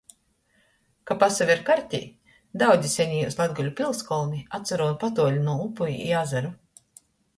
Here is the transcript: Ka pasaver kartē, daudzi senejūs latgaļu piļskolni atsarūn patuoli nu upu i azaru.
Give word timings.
Ka 1.09 1.17
pasaver 1.23 1.59
kartē, 1.67 1.99
daudzi 2.63 2.91
senejūs 2.93 3.37
latgaļu 3.41 3.75
piļskolni 3.81 4.41
atsarūn 4.61 4.97
patuoli 5.05 5.45
nu 5.49 5.59
upu 5.67 5.91
i 5.99 6.13
azaru. 6.23 6.53